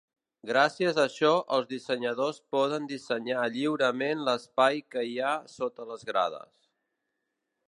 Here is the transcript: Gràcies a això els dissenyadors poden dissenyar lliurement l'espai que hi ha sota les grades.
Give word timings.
Gràcies 0.51 0.99
a 1.01 1.03
això 1.09 1.33
els 1.57 1.67
dissenyadors 1.73 2.41
poden 2.57 2.89
dissenyar 2.93 3.45
lliurement 3.59 4.27
l'espai 4.31 4.85
que 4.95 5.05
hi 5.13 5.17
ha 5.29 5.39
sota 5.61 5.91
les 5.95 6.11
grades. 6.13 6.71